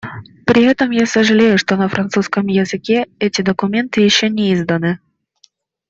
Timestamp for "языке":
2.47-3.05